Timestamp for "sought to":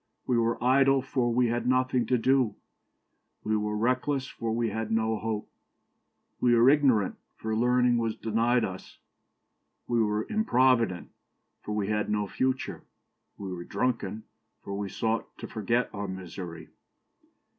14.89-15.45